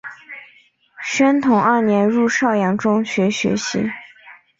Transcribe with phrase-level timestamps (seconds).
[1.03, 3.85] 宣统二年入邵阳中学学习。